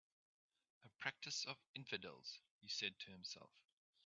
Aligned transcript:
"A 0.83 0.89
practice 0.97 1.45
of 1.45 1.57
infidels," 1.75 2.39
he 2.59 2.67
said 2.67 2.97
to 3.01 3.11
himself. 3.11 3.51